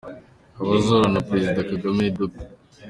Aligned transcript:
Abazahura 0.61 1.07
na 1.13 1.21
Perezida 1.27 1.67
Kagame 1.69 1.99
ni 2.03 2.11
Dr. 2.19 2.47